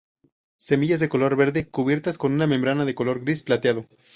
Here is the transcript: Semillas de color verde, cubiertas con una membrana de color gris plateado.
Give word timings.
Semillas 0.57 0.99
de 0.99 1.09
color 1.09 1.35
verde, 1.35 1.69
cubiertas 1.69 2.17
con 2.17 2.33
una 2.33 2.47
membrana 2.47 2.85
de 2.85 2.95
color 2.95 3.21
gris 3.23 3.43
plateado. 3.43 3.85